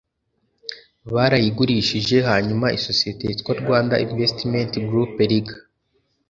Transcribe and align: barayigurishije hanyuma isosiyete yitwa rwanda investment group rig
barayigurishije 1.13 2.17
hanyuma 2.29 2.67
isosiyete 2.77 3.23
yitwa 3.29 3.51
rwanda 3.61 3.95
investment 4.05 4.71
group 4.89 5.13
rig 5.29 5.47